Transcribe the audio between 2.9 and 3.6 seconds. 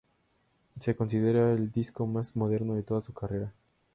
su carrera.